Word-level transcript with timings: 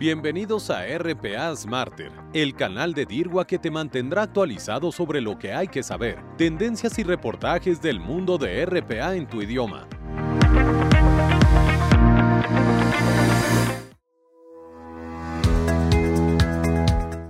Bienvenidos 0.00 0.70
a 0.70 0.86
RPA 0.96 1.54
Smarter, 1.54 2.10
el 2.32 2.54
canal 2.54 2.94
de 2.94 3.04
DIRWA 3.04 3.46
que 3.46 3.58
te 3.58 3.70
mantendrá 3.70 4.22
actualizado 4.22 4.90
sobre 4.92 5.20
lo 5.20 5.38
que 5.38 5.52
hay 5.52 5.68
que 5.68 5.82
saber, 5.82 6.18
tendencias 6.38 6.98
y 6.98 7.02
reportajes 7.02 7.82
del 7.82 8.00
mundo 8.00 8.38
de 8.38 8.64
RPA 8.64 9.14
en 9.14 9.26
tu 9.26 9.42
idioma. 9.42 9.86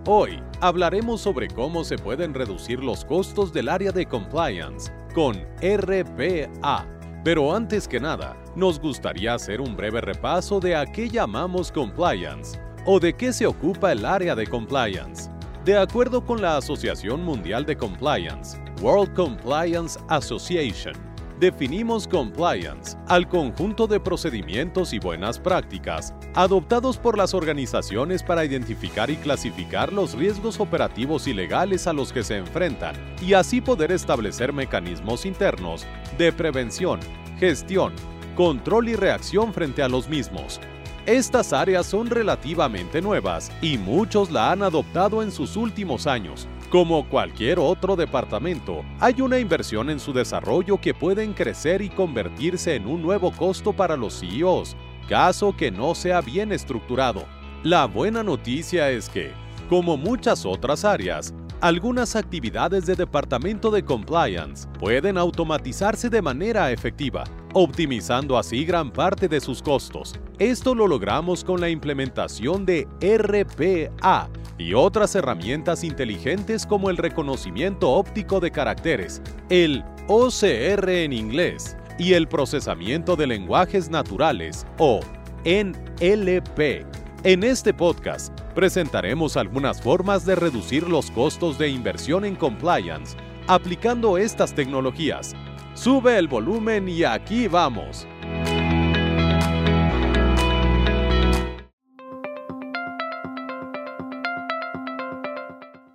Hoy 0.07 0.41
hablaremos 0.61 1.21
sobre 1.21 1.49
cómo 1.49 1.83
se 1.83 1.99
pueden 1.99 2.35
reducir 2.35 2.85
los 2.85 3.05
costos 3.05 3.53
del 3.53 3.69
área 3.69 3.91
de 3.91 4.07
compliance 4.07 4.93
con 5.15 5.37
RPA. 5.61 6.87
Pero 7.23 7.55
antes 7.55 7.87
que 7.87 8.01
nada, 8.01 8.40
nos 8.57 8.81
gustaría 8.81 9.35
hacer 9.35 9.61
un 9.61 9.77
breve 9.77 10.01
repaso 10.01 10.61
de 10.61 10.75
a 10.75 10.87
qué 10.87 11.09
llamamos 11.09 11.71
compliance 11.71 12.61
o 12.85 12.99
de 12.99 13.13
qué 13.13 13.33
se 13.33 13.47
ocupa 13.47 13.93
el 13.93 14.05
área 14.05 14.35
de 14.35 14.47
compliance. 14.47 15.31
De 15.65 15.77
acuerdo 15.77 16.25
con 16.25 16.41
la 16.41 16.57
Asociación 16.57 17.23
Mundial 17.23 17.67
de 17.67 17.77
Compliance, 17.77 18.59
World 18.81 19.15
Compliance 19.15 19.99
Association, 20.09 20.95
definimos 21.39 22.09
compliance 22.09 22.97
al 23.09 23.29
conjunto 23.29 23.87
de 23.87 24.01
procedimientos 24.01 24.93
y 24.93 24.99
buenas 24.99 25.39
prácticas 25.39 26.15
adoptados 26.35 26.99
por 26.99 27.17
las 27.17 27.35
organizaciones 27.35 28.23
para 28.23 28.45
identificar 28.45 29.11
y 29.11 29.17
clasificar 29.17 29.93
los 29.93 30.15
riesgos 30.15 30.61
operativos 30.61 31.27
y 31.27 31.35
legales 31.35 31.87
a 31.87 31.93
los 31.93 32.13
que 32.13 32.23
se 32.23 32.37
enfrentan 32.37 32.95
y 33.23 33.33
así 33.35 33.61
poder 33.61 33.93
establecer 33.93 34.53
mecanismos 34.53 35.25
internos 35.25 35.87
de 36.19 36.33
prevención, 36.33 37.01
gestión, 37.39 37.93
control 38.41 38.89
y 38.89 38.97
reacción 38.97 39.53
frente 39.53 39.83
a 39.83 39.89
los 39.91 40.09
mismos. 40.09 40.61
Estas 41.05 41.53
áreas 41.53 41.85
son 41.85 42.09
relativamente 42.09 43.03
nuevas 43.03 43.53
y 43.61 43.77
muchos 43.77 44.31
la 44.31 44.51
han 44.51 44.63
adoptado 44.63 45.23
en 45.23 45.31
sus 45.31 45.57
últimos 45.57 46.07
años, 46.07 46.49
como 46.71 47.07
cualquier 47.07 47.59
otro 47.59 47.97
departamento, 47.97 48.83
hay 48.99 49.21
una 49.21 49.39
inversión 49.39 49.91
en 49.91 50.01
su 50.01 50.15
desarrollo 50.15 50.81
que 50.81 50.95
pueden 50.95 51.35
crecer 51.35 51.83
y 51.83 51.91
convertirse 51.91 52.77
en 52.77 52.87
un 52.87 53.03
nuevo 53.03 53.31
costo 53.31 53.75
para 53.75 53.95
los 53.95 54.19
CEOs, 54.19 54.75
caso 55.07 55.55
que 55.55 55.71
no 55.71 55.95
sea 55.95 56.23
bien 56.23 56.51
estructurado. 56.51 57.27
La 57.63 57.85
buena 57.85 58.23
noticia 58.23 58.91
es 58.91 59.11
que, 59.11 59.33
como 59.69 59.99
muchas 59.99 60.47
otras 60.47 60.87
áreas, 60.87 61.35
algunas 61.61 62.17
actividades 62.17 62.87
de 62.87 62.97
departamento 62.97 63.71
de 63.71 63.85
compliance 63.85 64.67
pueden 64.79 65.19
automatizarse 65.19 66.09
de 66.09 66.23
manera 66.23 66.73
efectiva, 66.73 67.25
optimizando 67.53 68.39
así 68.39 68.65
gran 68.65 68.91
parte 68.91 69.29
de 69.29 69.41
sus 69.41 69.63
costos. 69.63 70.15
Esto 70.39 70.75
lo 70.75 70.87
logramos 70.87 71.45
con 71.45 71.61
la 71.61 71.69
implementación 71.69 72.65
de 72.67 72.87
RPA 73.01 74.29
y 74.59 74.75
otras 74.75 75.15
herramientas 75.15 75.85
inteligentes 75.85 76.67
como 76.67 76.91
el 76.91 76.97
reconocimiento 76.97 77.91
óptico 77.91 78.41
de 78.41 78.51
caracteres, 78.51 79.23
el 79.49 79.85
OCR 80.09 80.89
en 80.89 81.13
inglés, 81.13 81.77
y 82.01 82.15
el 82.15 82.27
procesamiento 82.29 83.15
de 83.15 83.27
lenguajes 83.27 83.91
naturales 83.91 84.67
o 84.79 85.01
NLP. 85.45 86.87
En 87.25 87.45
este 87.45 87.75
podcast 87.75 88.33
presentaremos 88.55 89.37
algunas 89.37 89.83
formas 89.83 90.25
de 90.25 90.35
reducir 90.35 90.89
los 90.89 91.11
costos 91.11 91.59
de 91.59 91.69
inversión 91.69 92.25
en 92.25 92.37
compliance 92.37 93.15
aplicando 93.47 94.17
estas 94.17 94.55
tecnologías. 94.55 95.35
Sube 95.75 96.19
el 96.19 96.29
volumen 96.29 96.89
y 96.89 97.05
aquí 97.05 97.49
vamos. 97.49 98.07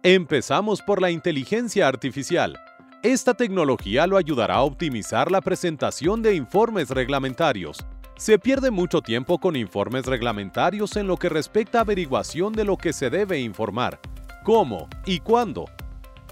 Empezamos 0.01 0.81
por 0.81 1.01
la 1.01 1.09
inteligencia 1.09 1.87
artificial. 1.87 2.59
Esta 3.01 3.33
tecnología 3.33 4.07
lo 4.07 4.17
ayudará 4.17 4.55
a 4.55 4.61
optimizar 4.61 5.29
la 5.29 5.41
presentación 5.41 6.21
de 6.21 6.35
informes 6.35 6.89
reglamentarios. 6.89 7.85
Se 8.15 8.39
pierde 8.39 8.71
mucho 8.71 9.01
tiempo 9.01 9.39
con 9.39 9.55
informes 9.55 10.05
reglamentarios 10.05 10.95
en 10.95 11.07
lo 11.07 11.17
que 11.17 11.27
respecta 11.27 11.79
a 11.79 11.81
averiguación 11.81 12.53
de 12.53 12.63
lo 12.63 12.77
que 12.77 12.93
se 12.93 13.09
debe 13.09 13.39
informar, 13.39 13.99
cómo 14.43 14.87
y 15.05 15.19
cuándo. 15.19 15.65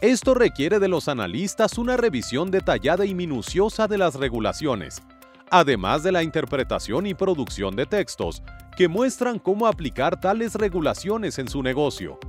Esto 0.03 0.33
requiere 0.33 0.79
de 0.79 0.89
los 0.89 1.07
analistas 1.07 1.77
una 1.77 1.95
revisión 1.95 2.51
detallada 2.51 3.05
y 3.05 3.15
minuciosa 3.15 3.87
de 3.87 3.97
las 3.97 4.15
regulaciones, 4.15 5.01
además 5.49 6.03
de 6.03 6.11
la 6.11 6.23
interpretación 6.23 7.07
y 7.07 7.13
producción 7.13 7.73
de 7.77 7.85
textos 7.85 8.43
que 8.75 8.89
muestran 8.89 9.39
cómo 9.39 9.65
aplicar 9.65 10.19
tales 10.19 10.55
regulaciones 10.55 11.39
en 11.39 11.47
su 11.47 11.63
negocio. 11.63 12.19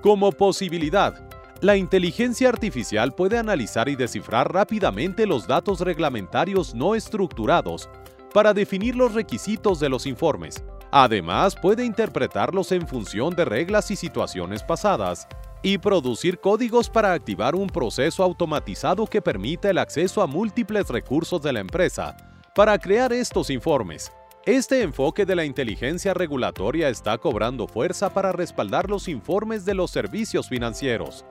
Como 0.00 0.32
posibilidad, 0.32 1.28
la 1.60 1.76
inteligencia 1.76 2.48
artificial 2.48 3.14
puede 3.14 3.36
analizar 3.36 3.90
y 3.90 3.94
descifrar 3.94 4.50
rápidamente 4.50 5.26
los 5.26 5.46
datos 5.46 5.80
reglamentarios 5.82 6.74
no 6.74 6.94
estructurados 6.94 7.90
para 8.32 8.54
definir 8.54 8.96
los 8.96 9.12
requisitos 9.12 9.80
de 9.80 9.90
los 9.90 10.06
informes. 10.06 10.64
Además, 10.90 11.56
puede 11.60 11.84
interpretarlos 11.84 12.72
en 12.72 12.88
función 12.88 13.34
de 13.34 13.44
reglas 13.44 13.90
y 13.90 13.96
situaciones 13.96 14.62
pasadas 14.62 15.28
y 15.62 15.78
producir 15.78 16.40
códigos 16.40 16.90
para 16.90 17.12
activar 17.12 17.54
un 17.54 17.68
proceso 17.68 18.22
automatizado 18.22 19.06
que 19.06 19.22
permita 19.22 19.70
el 19.70 19.78
acceso 19.78 20.20
a 20.20 20.26
múltiples 20.26 20.88
recursos 20.88 21.40
de 21.40 21.52
la 21.52 21.60
empresa 21.60 22.16
para 22.54 22.78
crear 22.78 23.12
estos 23.12 23.48
informes. 23.48 24.12
Este 24.44 24.82
enfoque 24.82 25.24
de 25.24 25.36
la 25.36 25.44
inteligencia 25.44 26.14
regulatoria 26.14 26.88
está 26.88 27.16
cobrando 27.16 27.68
fuerza 27.68 28.12
para 28.12 28.32
respaldar 28.32 28.90
los 28.90 29.06
informes 29.06 29.64
de 29.64 29.74
los 29.74 29.92
servicios 29.92 30.48
financieros. 30.48 31.24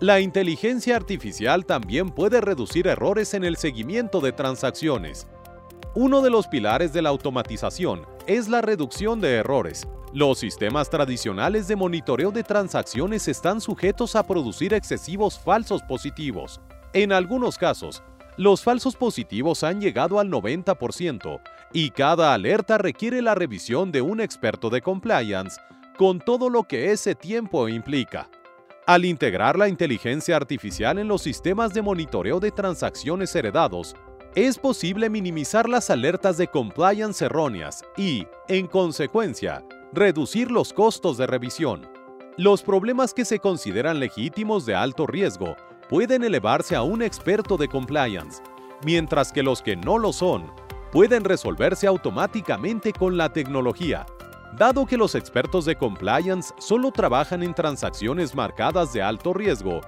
La 0.00 0.20
inteligencia 0.20 0.96
artificial 0.96 1.66
también 1.66 2.08
puede 2.10 2.40
reducir 2.40 2.86
errores 2.86 3.34
en 3.34 3.44
el 3.44 3.56
seguimiento 3.56 4.20
de 4.20 4.32
transacciones. 4.32 5.26
Uno 5.94 6.22
de 6.22 6.30
los 6.30 6.46
pilares 6.48 6.94
de 6.94 7.02
la 7.02 7.10
automatización 7.10 8.06
es 8.26 8.48
la 8.48 8.60
reducción 8.60 9.20
de 9.20 9.34
errores. 9.34 9.86
Los 10.12 10.38
sistemas 10.38 10.90
tradicionales 10.90 11.68
de 11.68 11.76
monitoreo 11.76 12.30
de 12.30 12.42
transacciones 12.42 13.28
están 13.28 13.60
sujetos 13.60 14.16
a 14.16 14.26
producir 14.26 14.74
excesivos 14.74 15.38
falsos 15.38 15.82
positivos. 15.82 16.60
En 16.92 17.12
algunos 17.12 17.58
casos, 17.58 18.02
los 18.36 18.62
falsos 18.62 18.96
positivos 18.96 19.62
han 19.62 19.80
llegado 19.80 20.18
al 20.18 20.30
90% 20.30 21.40
y 21.72 21.90
cada 21.90 22.34
alerta 22.34 22.78
requiere 22.78 23.22
la 23.22 23.34
revisión 23.34 23.92
de 23.92 24.02
un 24.02 24.20
experto 24.20 24.70
de 24.70 24.80
compliance 24.80 25.60
con 25.96 26.18
todo 26.18 26.50
lo 26.50 26.64
que 26.64 26.92
ese 26.92 27.14
tiempo 27.14 27.68
implica. 27.68 28.28
Al 28.86 29.04
integrar 29.04 29.58
la 29.58 29.68
inteligencia 29.68 30.36
artificial 30.36 30.98
en 30.98 31.08
los 31.08 31.22
sistemas 31.22 31.74
de 31.74 31.82
monitoreo 31.82 32.38
de 32.38 32.52
transacciones 32.52 33.34
heredados, 33.34 33.96
es 34.36 34.58
posible 34.58 35.08
minimizar 35.08 35.66
las 35.66 35.88
alertas 35.88 36.36
de 36.36 36.46
compliance 36.46 37.24
erróneas 37.24 37.82
y, 37.96 38.26
en 38.48 38.66
consecuencia, 38.66 39.64
reducir 39.94 40.50
los 40.50 40.74
costos 40.74 41.16
de 41.16 41.26
revisión. 41.26 41.88
Los 42.36 42.62
problemas 42.62 43.14
que 43.14 43.24
se 43.24 43.38
consideran 43.38 43.98
legítimos 43.98 44.66
de 44.66 44.74
alto 44.74 45.06
riesgo 45.06 45.56
pueden 45.88 46.22
elevarse 46.22 46.76
a 46.76 46.82
un 46.82 47.00
experto 47.00 47.56
de 47.56 47.66
compliance, 47.66 48.42
mientras 48.84 49.32
que 49.32 49.42
los 49.42 49.62
que 49.62 49.74
no 49.74 49.96
lo 49.96 50.12
son 50.12 50.52
pueden 50.92 51.24
resolverse 51.24 51.86
automáticamente 51.86 52.92
con 52.92 53.16
la 53.16 53.32
tecnología. 53.32 54.04
Dado 54.58 54.84
que 54.84 54.98
los 54.98 55.14
expertos 55.14 55.64
de 55.64 55.76
compliance 55.76 56.52
solo 56.58 56.90
trabajan 56.90 57.42
en 57.42 57.54
transacciones 57.54 58.34
marcadas 58.34 58.92
de 58.92 59.00
alto 59.00 59.32
riesgo, 59.32 59.80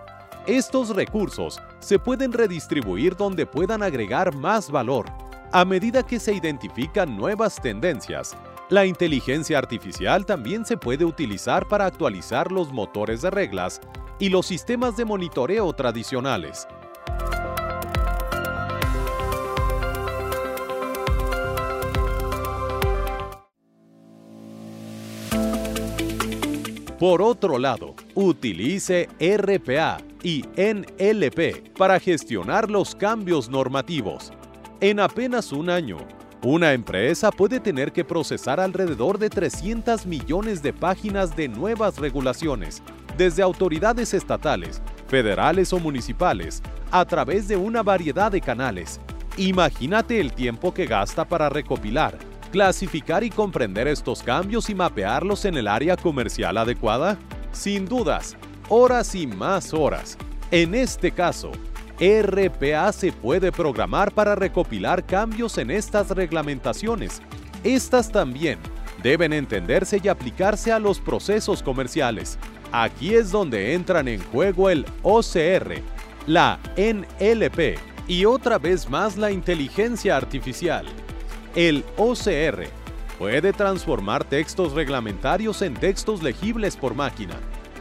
estos 0.48 0.96
recursos 0.96 1.60
se 1.78 1.98
pueden 1.98 2.32
redistribuir 2.32 3.14
donde 3.14 3.44
puedan 3.44 3.82
agregar 3.82 4.34
más 4.34 4.70
valor. 4.70 5.04
A 5.52 5.62
medida 5.66 6.02
que 6.02 6.18
se 6.18 6.32
identifican 6.32 7.18
nuevas 7.18 7.60
tendencias, 7.60 8.34
la 8.70 8.86
inteligencia 8.86 9.58
artificial 9.58 10.24
también 10.24 10.64
se 10.64 10.78
puede 10.78 11.04
utilizar 11.04 11.68
para 11.68 11.84
actualizar 11.84 12.50
los 12.50 12.72
motores 12.72 13.20
de 13.20 13.28
reglas 13.28 13.78
y 14.18 14.30
los 14.30 14.46
sistemas 14.46 14.96
de 14.96 15.04
monitoreo 15.04 15.70
tradicionales. 15.74 16.66
Por 26.98 27.22
otro 27.22 27.58
lado, 27.58 27.94
utilice 28.20 29.08
RPA 29.20 29.98
y 30.24 30.44
NLP 30.56 31.72
para 31.78 32.00
gestionar 32.00 32.68
los 32.68 32.96
cambios 32.96 33.48
normativos. 33.48 34.32
En 34.80 34.98
apenas 34.98 35.52
un 35.52 35.70
año, 35.70 35.98
una 36.42 36.72
empresa 36.72 37.30
puede 37.30 37.60
tener 37.60 37.92
que 37.92 38.04
procesar 38.04 38.58
alrededor 38.58 39.18
de 39.18 39.30
300 39.30 40.04
millones 40.04 40.62
de 40.62 40.72
páginas 40.72 41.36
de 41.36 41.46
nuevas 41.46 41.98
regulaciones, 41.98 42.82
desde 43.16 43.40
autoridades 43.40 44.12
estatales, 44.12 44.82
federales 45.06 45.72
o 45.72 45.78
municipales, 45.78 46.60
a 46.90 47.04
través 47.04 47.46
de 47.46 47.56
una 47.56 47.84
variedad 47.84 48.32
de 48.32 48.40
canales. 48.40 49.00
Imagínate 49.36 50.20
el 50.20 50.32
tiempo 50.32 50.74
que 50.74 50.86
gasta 50.86 51.24
para 51.24 51.48
recopilar, 51.48 52.18
¿Clasificar 52.50 53.24
y 53.24 53.30
comprender 53.30 53.86
estos 53.88 54.22
cambios 54.22 54.70
y 54.70 54.74
mapearlos 54.74 55.44
en 55.44 55.58
el 55.58 55.68
área 55.68 55.98
comercial 55.98 56.56
adecuada? 56.56 57.18
Sin 57.52 57.86
dudas, 57.86 58.36
horas 58.68 59.14
y 59.14 59.26
más 59.26 59.72
horas. 59.72 60.16
En 60.50 60.74
este 60.74 61.12
caso, 61.12 61.52
RPA 62.00 62.92
se 62.92 63.12
puede 63.12 63.50
programar 63.50 64.12
para 64.12 64.34
recopilar 64.34 65.04
cambios 65.04 65.58
en 65.58 65.70
estas 65.70 66.10
reglamentaciones. 66.10 67.20
Estas 67.64 68.10
también 68.12 68.58
deben 69.02 69.32
entenderse 69.32 70.00
y 70.02 70.08
aplicarse 70.08 70.72
a 70.72 70.78
los 70.78 71.00
procesos 71.00 71.62
comerciales. 71.62 72.38
Aquí 72.70 73.14
es 73.14 73.30
donde 73.30 73.74
entran 73.74 74.08
en 74.08 74.22
juego 74.22 74.70
el 74.70 74.86
OCR, 75.02 75.80
la 76.26 76.60
NLP 76.76 77.78
y 78.06 78.24
otra 78.24 78.58
vez 78.58 78.88
más 78.88 79.16
la 79.16 79.30
inteligencia 79.30 80.16
artificial. 80.16 80.86
El 81.54 81.84
OCR 81.96 82.77
puede 83.18 83.52
transformar 83.52 84.24
textos 84.24 84.72
reglamentarios 84.72 85.62
en 85.62 85.74
textos 85.74 86.22
legibles 86.22 86.76
por 86.76 86.94
máquina. 86.94 87.34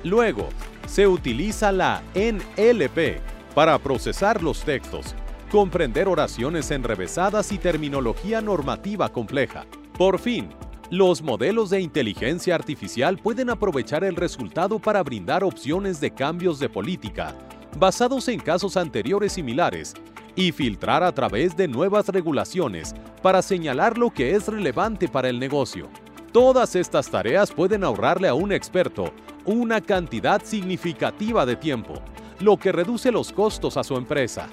Luego, 0.04 0.50
se 0.88 1.08
utiliza 1.08 1.72
la 1.72 2.02
NLP 2.16 3.22
para 3.54 3.78
procesar 3.78 4.42
los 4.42 4.64
textos, 4.64 5.16
comprender 5.52 6.08
oraciones 6.08 6.72
enrevesadas 6.72 7.52
y 7.52 7.58
terminología 7.58 8.42
normativa 8.42 9.10
compleja. 9.10 9.66
Por 9.98 10.20
fin, 10.20 10.50
los 10.90 11.22
modelos 11.22 11.70
de 11.70 11.82
inteligencia 11.82 12.56
artificial 12.56 13.18
pueden 13.18 13.50
aprovechar 13.50 14.04
el 14.04 14.16
resultado 14.16 14.80
para 14.80 15.04
brindar 15.04 15.44
opciones 15.44 16.00
de 16.00 16.12
cambios 16.12 16.60
de 16.60 16.70
política 16.70 17.36
basados 17.78 18.28
en 18.28 18.40
casos 18.40 18.76
anteriores 18.76 19.34
similares 19.34 19.94
y 20.38 20.52
filtrar 20.54 21.04
a 21.04 21.12
través 21.12 21.58
de 21.58 21.68
nuevas 21.68 22.08
regulaciones 22.08 22.96
para 23.22 23.42
señalar 23.42 23.98
lo 23.98 24.12
que 24.12 24.36
es 24.36 24.48
relevante 24.48 25.10
para 25.10 25.28
el 25.28 25.40
negocio. 25.40 25.90
Todas 26.32 26.76
estas 26.76 27.10
tareas 27.10 27.52
pueden 27.52 27.84
ahorrarle 27.84 28.28
a 28.28 28.36
un 28.36 28.52
experto 28.52 29.12
una 29.46 29.82
cantidad 29.82 30.42
significativa 30.44 31.46
de 31.46 31.56
tiempo, 31.56 31.96
lo 32.40 32.58
que 32.58 32.72
reduce 32.72 33.12
los 33.12 33.32
costos 33.32 33.78
a 33.78 33.84
su 33.84 33.96
empresa. 33.96 34.48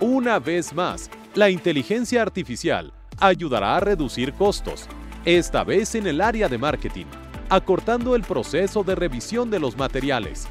Una 0.00 0.38
vez 0.38 0.74
más, 0.74 1.10
la 1.34 1.48
inteligencia 1.48 2.20
artificial 2.20 2.92
ayudará 3.18 3.76
a 3.76 3.80
reducir 3.80 4.34
costos, 4.34 4.86
esta 5.24 5.64
vez 5.64 5.94
en 5.94 6.06
el 6.08 6.20
área 6.20 6.48
de 6.48 6.58
marketing, 6.58 7.06
acortando 7.48 8.16
el 8.16 8.22
proceso 8.22 8.82
de 8.82 8.96
revisión 8.96 9.48
de 9.48 9.60
los 9.60 9.78
materiales. 9.78 10.46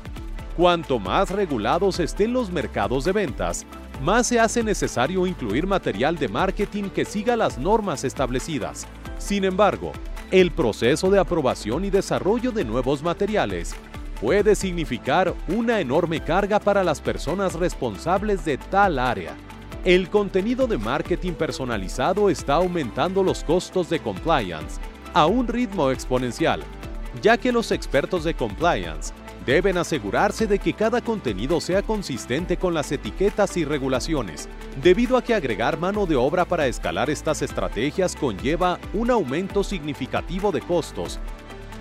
Cuanto 0.57 0.97
más 0.97 1.29
regulados 1.29 1.99
estén 1.99 2.33
los 2.33 2.49
mercados 2.49 3.03
de 3.03 3.11
ventas, 3.11 3.65
más 4.01 4.27
se 4.27 4.39
hace 4.39 4.63
necesario 4.63 5.27
incluir 5.27 5.67
material 5.67 6.17
de 6.17 6.27
marketing 6.27 6.89
que 6.89 7.05
siga 7.05 7.35
las 7.35 7.57
normas 7.57 8.03
establecidas. 8.03 8.87
Sin 9.19 9.43
embargo, 9.43 9.91
el 10.31 10.51
proceso 10.51 11.11
de 11.11 11.19
aprobación 11.19 11.85
y 11.85 11.91
desarrollo 11.91 12.51
de 12.51 12.65
nuevos 12.65 13.03
materiales 13.03 13.75
puede 14.19 14.55
significar 14.55 15.33
una 15.47 15.79
enorme 15.79 16.23
carga 16.23 16.59
para 16.59 16.83
las 16.83 16.99
personas 16.99 17.53
responsables 17.53 18.43
de 18.43 18.57
tal 18.57 18.97
área. 18.97 19.35
El 19.83 20.09
contenido 20.09 20.67
de 20.67 20.77
marketing 20.77 21.33
personalizado 21.33 22.29
está 22.29 22.55
aumentando 22.55 23.23
los 23.23 23.43
costos 23.43 23.89
de 23.89 23.99
compliance 23.99 24.79
a 25.13 25.25
un 25.25 25.47
ritmo 25.47 25.91
exponencial, 25.91 26.61
ya 27.21 27.37
que 27.37 27.51
los 27.51 27.71
expertos 27.71 28.23
de 28.23 28.33
compliance 28.33 29.13
deben 29.45 29.77
asegurarse 29.77 30.47
de 30.47 30.59
que 30.59 30.73
cada 30.73 31.01
contenido 31.01 31.59
sea 31.61 31.81
consistente 31.81 32.57
con 32.57 32.73
las 32.73 32.91
etiquetas 32.91 33.57
y 33.57 33.65
regulaciones, 33.65 34.47
debido 34.81 35.17
a 35.17 35.23
que 35.23 35.33
agregar 35.33 35.77
mano 35.77 36.05
de 36.05 36.15
obra 36.15 36.45
para 36.45 36.67
escalar 36.67 37.09
estas 37.09 37.41
estrategias 37.41 38.15
conlleva 38.15 38.79
un 38.93 39.09
aumento 39.09 39.63
significativo 39.63 40.51
de 40.51 40.61
costos. 40.61 41.19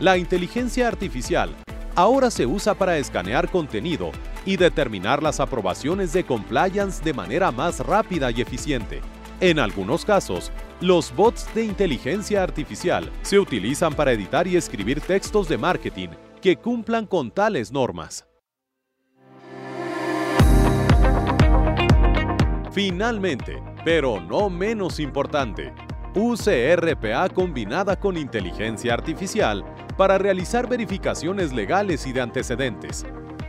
La 0.01 0.17
inteligencia 0.17 0.89
artificial 0.89 1.55
ahora 1.95 2.31
se 2.31 2.47
usa 2.47 2.75
para 2.75 2.97
escanear 2.97 3.51
contenido 3.51 4.11
y 4.47 4.57
determinar 4.57 5.23
las 5.23 5.41
aprobaciones 5.41 6.13
de 6.13 6.25
compliance 6.25 7.03
de 7.05 7.13
manera 7.13 7.51
más 7.51 7.81
rápida 7.81 8.31
y 8.31 8.41
eficiente. 8.41 9.03
En 9.41 9.59
algunos 9.59 10.05
casos, 10.05 10.51
los 10.81 11.15
bots 11.15 11.47
de 11.55 11.65
inteligencia 11.65 12.43
artificial 12.43 13.11
se 13.23 13.39
utilizan 13.39 13.93
para 13.93 14.13
editar 14.13 14.47
y 14.47 14.57
escribir 14.57 15.01
textos 15.01 15.49
de 15.49 15.59
marketing 15.59 16.09
que 16.41 16.57
cumplan 16.57 17.07
con 17.07 17.31
tales 17.31 17.71
normas. 17.71 18.27
Finalmente, 22.73 23.63
pero 23.85 24.21
no 24.21 24.49
menos 24.49 25.01
importante, 25.01 25.75
UCRPA 26.15 27.29
combinada 27.29 27.99
con 27.99 28.17
inteligencia 28.17 28.95
artificial 28.95 29.65
para 29.97 30.19
realizar 30.19 30.69
verificaciones 30.69 31.53
legales 31.53 32.07
y 32.07 32.13
de 32.13 32.21
antecedentes. 32.21 33.05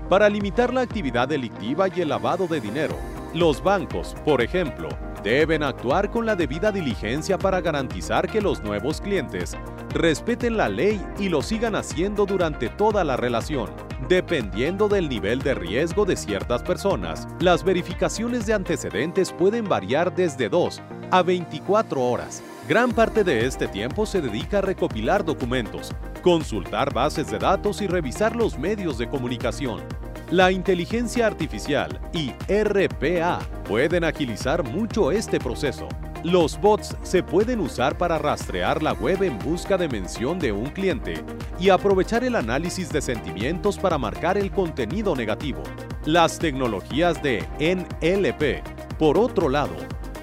Para 0.10 0.28
limitar 0.28 0.74
la 0.74 0.82
actividad 0.82 1.28
delictiva 1.28 1.88
y 1.88 2.02
el 2.02 2.10
lavado 2.10 2.48
de 2.48 2.60
dinero, 2.60 2.96
los 3.34 3.64
bancos, 3.64 4.16
por 4.26 4.42
ejemplo, 4.42 4.90
deben 5.24 5.64
actuar 5.64 6.10
con 6.10 6.26
la 6.26 6.36
debida 6.36 6.72
diligencia 6.72 7.38
para 7.38 7.62
garantizar 7.62 8.30
que 8.30 8.42
los 8.42 8.62
nuevos 8.62 9.02
clientes 9.02 9.56
respeten 9.94 10.58
la 10.58 10.70
ley 10.70 11.02
y 11.20 11.30
lo 11.30 11.42
sigan 11.42 11.76
haciendo 11.76 12.26
durante 12.26 12.70
toda 12.70 13.04
la 13.04 13.18
relación. 13.18 13.70
Dependiendo 14.08 14.90
del 14.90 15.08
nivel 15.08 15.42
de 15.42 15.54
riesgo 15.54 16.06
de 16.06 16.16
ciertas 16.16 16.64
personas, 16.64 17.28
las 17.40 17.64
verificaciones 17.64 18.46
de 18.46 18.54
antecedentes 18.54 19.32
pueden 19.32 19.68
variar 19.70 20.14
desde 20.14 20.50
2 20.50 20.82
a 21.12 21.22
24 21.22 22.02
horas. 22.02 22.42
Gran 22.68 22.92
parte 22.92 23.24
de 23.24 23.46
este 23.46 23.68
tiempo 23.68 24.06
se 24.06 24.22
dedica 24.22 24.60
a 24.60 24.62
recopilar 24.62 25.26
documentos, 25.26 25.92
consultar 26.22 26.94
bases 26.94 27.30
de 27.30 27.38
datos 27.38 27.82
y 27.82 27.88
revisar 27.88 28.36
los 28.36 28.58
medios 28.58 28.98
de 28.98 29.10
comunicación. 29.10 29.82
La 30.32 30.50
inteligencia 30.50 31.28
artificial 31.28 32.00
y 32.14 32.32
RPA 32.48 33.40
pueden 33.68 34.06
agilizar 34.06 34.64
mucho 34.64 35.12
este 35.12 35.42
proceso. 35.42 35.90
Los 36.24 36.58
bots 36.62 36.96
se 37.04 37.22
pueden 37.22 37.60
usar 37.60 37.98
para 37.98 38.18
rastrear 38.18 38.82
la 38.82 38.94
web 38.94 39.24
en 39.24 39.38
busca 39.40 39.78
de 39.78 39.90
mención 39.90 40.40
de 40.40 40.54
un 40.54 40.68
cliente 40.68 41.16
y 41.60 41.68
aprovechar 41.68 42.24
el 42.24 42.38
análisis 42.38 42.90
de 42.94 43.02
sentimientos 43.02 43.78
para 43.78 43.98
marcar 43.98 44.38
el 44.38 44.52
contenido 44.52 45.18
negativo. 45.18 45.64
Las 46.06 46.40
tecnologías 46.40 47.22
de 47.22 47.44
NLP, 47.60 48.66
por 48.98 49.18
otro 49.18 49.50
lado, 49.50 49.76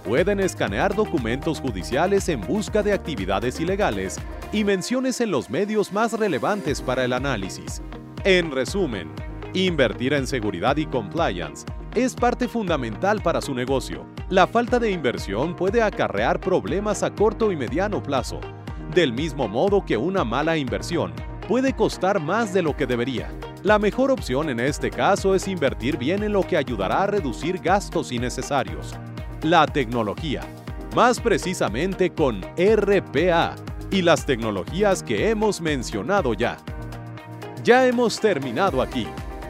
pueden 0.04 0.40
escanear 0.40 0.94
documentos 0.94 1.60
judiciales 1.60 2.30
en 2.30 2.40
busca 2.40 2.82
de 2.82 2.94
actividades 2.94 3.60
ilegales 3.60 4.16
y 4.54 4.64
menciones 4.64 5.20
en 5.20 5.30
los 5.32 5.50
medios 5.50 5.92
más 5.92 6.14
relevantes 6.14 6.80
para 6.80 7.04
el 7.04 7.12
análisis. 7.12 7.82
En 8.24 8.50
resumen, 8.50 9.12
invertir 9.54 10.12
en 10.12 10.26
seguridad 10.26 10.76
y 10.76 10.86
compliance 10.86 11.64
es 11.94 12.14
parte 12.14 12.48
fundamental 12.48 13.20
para 13.22 13.40
su 13.40 13.54
negocio. 13.54 14.06
La 14.28 14.46
falta 14.46 14.78
de 14.78 14.90
inversión 14.90 15.56
puede 15.56 15.82
acarrear 15.82 16.38
problemas 16.38 17.02
a 17.02 17.14
corto 17.14 17.50
y 17.50 17.56
mediano 17.56 18.02
plazo, 18.02 18.40
del 18.94 19.12
mismo 19.12 19.48
modo 19.48 19.84
que 19.84 19.96
una 19.96 20.24
mala 20.24 20.56
inversión 20.56 21.12
puede 21.48 21.72
costar 21.74 22.20
más 22.20 22.52
de 22.52 22.62
lo 22.62 22.76
que 22.76 22.86
debería. 22.86 23.30
La 23.62 23.78
mejor 23.78 24.10
opción 24.10 24.50
en 24.50 24.60
este 24.60 24.90
caso 24.90 25.34
es 25.34 25.48
invertir 25.48 25.96
bien 25.96 26.22
en 26.22 26.32
lo 26.32 26.42
que 26.42 26.56
ayudará 26.56 27.04
a 27.04 27.06
reducir 27.06 27.58
gastos 27.58 28.12
innecesarios. 28.12 28.94
La 29.42 29.66
tecnología, 29.66 30.42
más 30.94 31.20
precisamente 31.20 32.10
con 32.10 32.42
RPA 32.56 33.56
y 33.90 34.02
las 34.02 34.26
tecnologías 34.26 35.02
que 35.02 35.30
hemos 35.30 35.60
mencionado 35.60 36.34
ya. 36.34 36.58
Ya 37.64 37.86
hemos 37.86 38.20
terminado 38.20 38.80
aquí. 38.80 39.06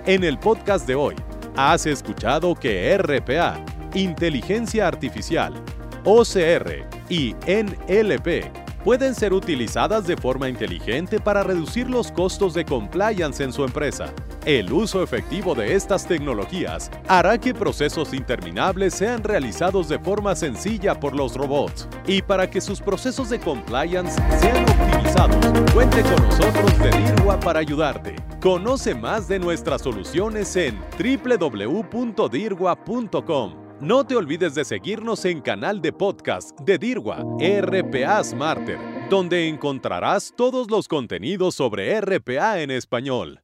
En 0.08 0.24
el 0.24 0.38
podcast 0.38 0.86
de 0.86 0.94
hoy, 0.94 1.14
has 1.54 1.84
escuchado 1.84 2.54
que 2.54 2.96
RPA, 2.96 3.62
Inteligencia 3.92 4.88
Artificial, 4.88 5.52
OCR 6.02 6.86
y 7.10 7.34
NLP 7.46 8.50
pueden 8.82 9.14
ser 9.14 9.34
utilizadas 9.34 10.06
de 10.06 10.16
forma 10.16 10.48
inteligente 10.48 11.20
para 11.20 11.42
reducir 11.42 11.90
los 11.90 12.10
costos 12.10 12.54
de 12.54 12.64
compliance 12.64 13.44
en 13.44 13.52
su 13.52 13.64
empresa. 13.64 14.10
El 14.46 14.72
uso 14.72 15.02
efectivo 15.02 15.54
de 15.54 15.74
estas 15.74 16.06
tecnologías 16.06 16.90
hará 17.06 17.36
que 17.36 17.52
procesos 17.52 18.14
interminables 18.14 18.94
sean 18.94 19.22
realizados 19.22 19.90
de 19.90 19.98
forma 19.98 20.34
sencilla 20.34 20.98
por 20.98 21.14
los 21.14 21.34
robots. 21.34 21.86
Y 22.06 22.22
para 22.22 22.48
que 22.48 22.62
sus 22.62 22.80
procesos 22.80 23.28
de 23.28 23.40
compliance 23.40 24.14
sean 24.40 24.64
con 26.02 26.22
nosotros 26.22 26.78
de 26.78 26.90
DIRWA 26.90 27.40
para 27.40 27.60
ayudarte. 27.60 28.16
Conoce 28.40 28.94
más 28.94 29.26
de 29.26 29.38
nuestras 29.38 29.82
soluciones 29.82 30.54
en 30.56 30.78
www.dirwa.com. 30.98 32.08
No 33.80 34.04
te 34.04 34.16
olvides 34.16 34.54
de 34.54 34.64
seguirnos 34.64 35.24
en 35.24 35.40
canal 35.40 35.80
de 35.80 35.92
podcast 35.92 36.58
de 36.60 36.78
DIRWA, 36.78 37.24
RPA 37.38 38.24
Smarter, 38.24 38.78
donde 39.08 39.48
encontrarás 39.48 40.32
todos 40.36 40.70
los 40.70 40.88
contenidos 40.88 41.54
sobre 41.54 42.00
RPA 42.00 42.60
en 42.60 42.70
español. 42.70 43.36